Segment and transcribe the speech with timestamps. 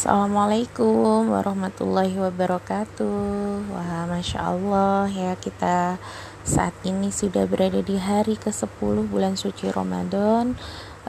[0.00, 3.68] Assalamualaikum warahmatullahi wabarakatuh.
[3.68, 6.00] Wah Masya Allah ya kita
[6.40, 10.56] saat ini sudah berada di hari ke-10 bulan suci Ramadan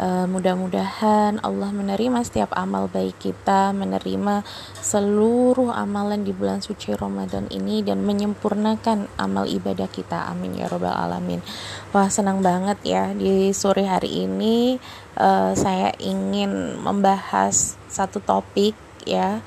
[0.02, 4.42] uh, Mudah-mudahan Allah menerima setiap amal baik kita Menerima
[4.82, 10.98] seluruh amalan di bulan suci Ramadan ini Dan menyempurnakan amal ibadah kita Amin ya robbal
[10.98, 11.46] alamin
[11.94, 14.82] Wah senang banget ya di sore hari ini
[15.22, 18.74] uh, Saya ingin membahas satu topik
[19.06, 19.46] ya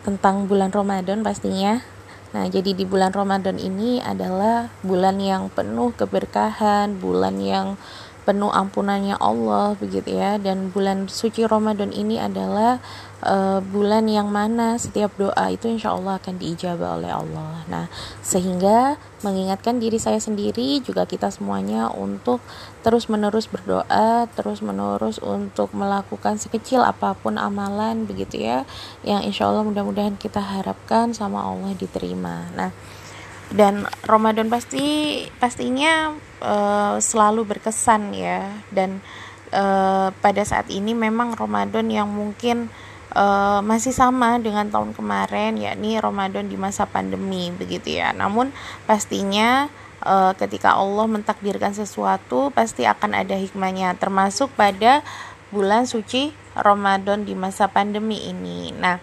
[0.00, 1.84] tentang bulan Ramadan pastinya.
[2.30, 7.74] Nah, jadi di bulan Ramadan ini adalah bulan yang penuh keberkahan, bulan yang
[8.30, 10.38] penuh ampunannya Allah begitu ya.
[10.38, 12.78] Dan bulan suci Ramadan ini adalah
[13.26, 17.66] uh, bulan yang mana setiap doa itu insya Allah akan diijabah oleh Allah.
[17.66, 17.86] Nah
[18.22, 18.94] sehingga
[19.26, 22.38] mengingatkan diri saya sendiri juga kita semuanya untuk
[22.86, 28.64] terus menerus berdoa terus menerus untuk melakukan sekecil apa pun amalan begitu ya
[29.04, 32.48] yang insya Allah mudah-mudahan kita harapkan sama Allah diterima.
[32.54, 32.70] Nah
[33.50, 38.46] dan Ramadan pasti pastinya uh, selalu berkesan ya.
[38.70, 39.02] Dan
[39.50, 42.70] uh, pada saat ini memang Ramadan yang mungkin
[43.14, 48.14] uh, masih sama dengan tahun kemarin yakni Ramadan di masa pandemi begitu ya.
[48.14, 48.54] Namun
[48.86, 49.66] pastinya
[50.06, 55.02] uh, ketika Allah mentakdirkan sesuatu pasti akan ada hikmahnya termasuk pada
[55.50, 58.70] bulan suci Ramadan di masa pandemi ini.
[58.78, 59.02] Nah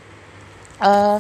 [0.80, 1.20] uh,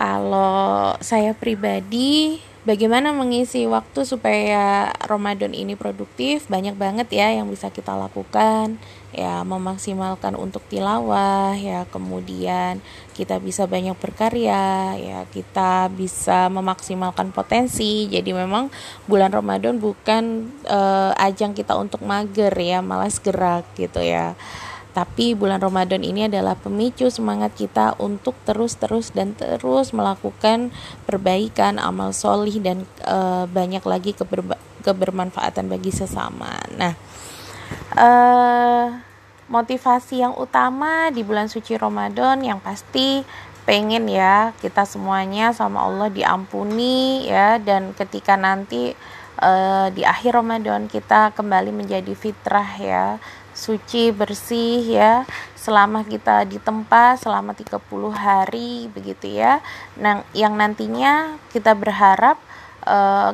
[0.00, 6.48] kalau saya pribadi bagaimana mengisi waktu supaya Ramadan ini produktif?
[6.48, 8.80] Banyak banget ya yang bisa kita lakukan.
[9.12, 12.80] Ya memaksimalkan untuk tilawah ya kemudian
[13.12, 18.08] kita bisa banyak berkarya ya kita bisa memaksimalkan potensi.
[18.08, 18.72] Jadi memang
[19.04, 24.32] bulan Ramadan bukan uh, ajang kita untuk mager ya malas gerak gitu ya
[24.90, 30.74] tapi bulan Ramadan ini adalah pemicu semangat kita untuk terus-terus dan terus melakukan
[31.06, 36.50] perbaikan amal solih dan e, banyak lagi keber, kebermanfaatan bagi sesama.
[36.74, 36.98] Nah,
[37.94, 38.08] e,
[39.46, 43.22] motivasi yang utama di bulan suci Ramadan yang pasti
[43.70, 48.98] pengen ya kita semuanya sama Allah diampuni ya dan ketika nanti
[49.40, 53.06] uh, di akhir Ramadan kita kembali menjadi fitrah ya.
[53.56, 55.12] Suci bersih ya.
[55.56, 57.80] Selama kita di tempat selama 30
[58.12, 59.64] hari begitu ya.
[59.98, 62.38] Nah yang nantinya kita berharap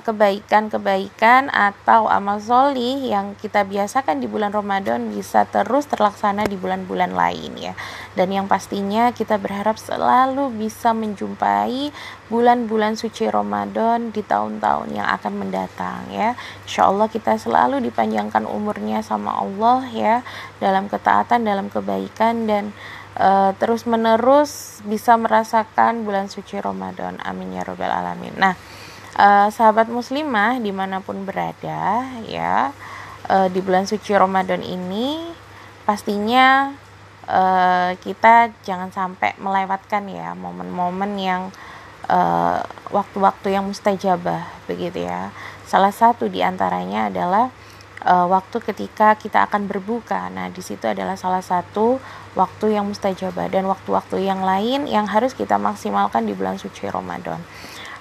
[0.03, 7.15] kebaikan-kebaikan atau amal solih yang kita biasakan di bulan Ramadan bisa terus terlaksana di bulan-bulan
[7.15, 7.79] lain ya.
[8.19, 11.95] Dan yang pastinya kita berharap selalu bisa menjumpai
[12.27, 16.35] bulan-bulan suci Ramadan di tahun-tahun yang akan mendatang ya.
[16.67, 20.17] Insya Allah kita selalu dipanjangkan umurnya sama Allah ya
[20.59, 22.75] dalam ketaatan dalam kebaikan dan
[23.15, 27.23] uh, terus menerus bisa merasakan bulan suci Ramadan.
[27.23, 28.35] Amin ya robbal alamin.
[28.35, 28.59] Nah
[29.17, 32.71] uh, sahabat muslimah di mana pun berada ya
[33.33, 35.33] uh, di bulan suci Ramadan ini
[35.89, 36.73] pastinya
[37.27, 41.43] uh, kita jangan sampai melewatkan ya momen-momen yang
[42.95, 45.35] waktu-waktu uh, yang mustajabah begitu ya
[45.67, 47.51] salah satu di antaranya adalah
[48.07, 50.31] uh, waktu ketika kita akan berbuka.
[50.31, 51.99] Nah, di situ adalah salah satu
[52.39, 57.43] waktu yang mustajabah dan waktu-waktu yang lain yang harus kita maksimalkan di bulan suci Ramadan.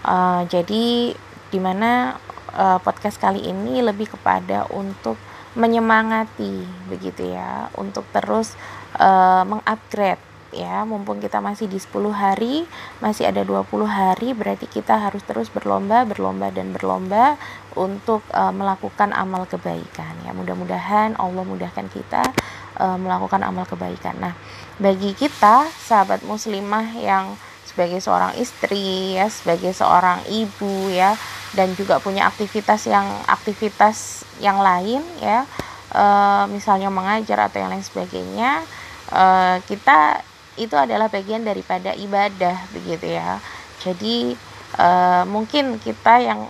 [0.05, 1.17] Uh, jadi
[1.49, 2.21] di mana
[2.53, 5.17] uh, podcast kali ini lebih kepada untuk
[5.57, 7.73] menyemangati begitu ya.
[7.73, 8.53] Untuk terus
[9.01, 10.21] uh, mengupgrade
[10.55, 10.87] ya.
[10.87, 12.63] Mumpung kita masih di 10 hari
[13.03, 17.35] masih ada 20 hari berarti kita harus terus berlomba berlomba dan berlomba
[17.75, 20.31] untuk uh, melakukan amal kebaikan ya.
[20.31, 22.23] Mudah-mudahan Allah mudahkan kita
[22.79, 24.15] uh, melakukan amal kebaikan.
[24.19, 24.33] Nah
[24.75, 27.35] bagi kita sahabat muslimah yang
[27.75, 31.19] sebagai seorang istri ya sebagai seorang ibu ya
[31.51, 35.43] dan juga punya aktivitas yang aktivitas yang lain ya
[35.91, 36.03] e,
[36.55, 38.63] misalnya mengajar atau yang lain sebagainya
[39.11, 39.23] e,
[39.67, 40.23] kita
[40.55, 43.43] itu adalah bagian daripada ibadah begitu ya.
[43.83, 44.39] Jadi
[44.79, 44.89] e,
[45.27, 46.47] mungkin kita yang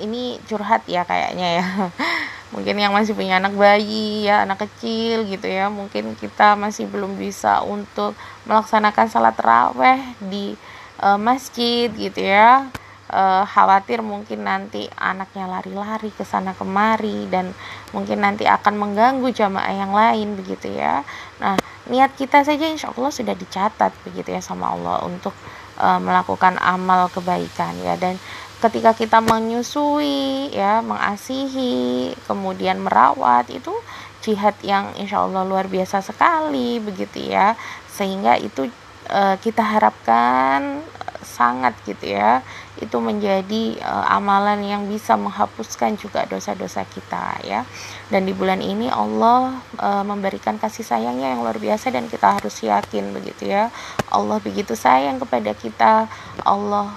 [0.00, 1.66] ini curhat ya kayaknya ya
[2.52, 5.72] mungkin yang masih punya anak bayi ya anak kecil gitu ya.
[5.72, 8.12] Mungkin kita masih belum bisa untuk
[8.44, 10.54] melaksanakan salat raweh di
[11.00, 12.68] uh, masjid gitu ya.
[13.12, 17.52] Uh, khawatir mungkin nanti anaknya lari-lari ke sana kemari dan
[17.92, 21.04] mungkin nanti akan mengganggu jamaah yang lain begitu ya.
[21.36, 21.60] Nah
[21.92, 25.36] niat kita saja insya Allah sudah dicatat begitu ya sama Allah untuk
[25.76, 28.00] uh, melakukan amal kebaikan ya.
[28.00, 28.16] Dan
[28.62, 33.74] ketika kita menyusui ya mengasihi kemudian merawat itu
[34.22, 37.58] jihad yang insya Allah luar biasa sekali begitu ya.
[37.90, 38.70] Sehingga itu
[39.10, 40.80] uh, kita harapkan
[41.22, 42.42] sangat gitu ya
[42.82, 47.62] itu menjadi uh, amalan yang bisa menghapuskan juga dosa-dosa kita ya.
[48.10, 52.58] Dan di bulan ini Allah uh, memberikan kasih sayangnya yang luar biasa dan kita harus
[52.58, 53.70] yakin begitu ya.
[54.10, 56.10] Allah begitu sayang kepada kita.
[56.42, 56.90] Allah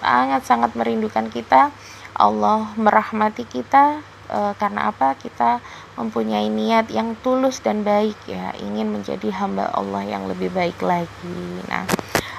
[0.00, 1.70] sangat-sangat uh, merindukan kita.
[2.16, 4.00] Allah merahmati kita
[4.32, 5.14] uh, karena apa?
[5.20, 5.60] Kita
[6.00, 11.40] mempunyai niat yang tulus dan baik ya ingin menjadi hamba Allah yang lebih baik lagi.
[11.68, 11.84] Nah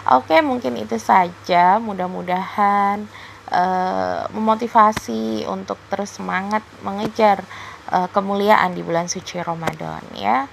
[0.10, 1.78] oke okay, mungkin itu saja.
[1.78, 3.06] Mudah-mudahan
[3.54, 7.46] uh, memotivasi untuk terus semangat mengejar
[7.94, 10.50] uh, kemuliaan di bulan suci Ramadan ya.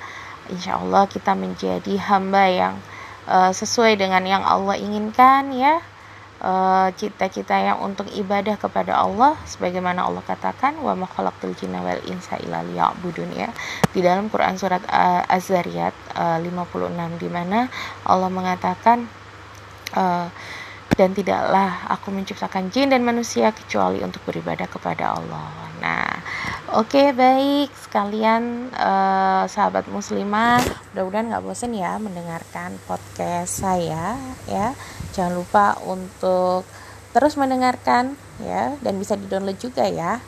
[0.52, 2.74] Insya Allah kita menjadi hamba yang
[3.24, 5.80] uh, sesuai dengan yang Allah inginkan ya.
[5.80, 5.93] Eh,
[6.98, 12.02] cita-cita uh, yang untuk ibadah kepada Allah sebagaimana Allah katakan wa ma khalaqtul jinna wal
[12.10, 13.48] insa illa liya'budun ya.
[13.94, 17.70] Di dalam Quran surat uh, Az-Zariyat uh, 56 di mana
[18.04, 19.08] Allah mengatakan
[19.96, 20.28] uh,
[20.94, 25.50] dan tidaklah aku menciptakan jin dan manusia kecuali untuk beribadah kepada Allah.
[25.82, 26.06] Nah,
[26.78, 30.62] oke okay, baik sekalian uh, sahabat muslimah,
[30.94, 34.14] mudah-mudahan nggak bosan ya mendengarkan podcast saya
[34.46, 34.72] ya.
[35.12, 36.62] Jangan lupa untuk
[37.10, 40.22] terus mendengarkan ya dan bisa di-download juga ya.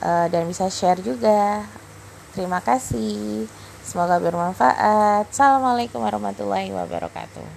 [0.00, 1.68] Uh, dan bisa share juga.
[2.32, 3.44] Terima kasih.
[3.84, 5.28] Semoga bermanfaat.
[5.28, 7.44] Assalamualaikum warahmatullahi wabarakatuh.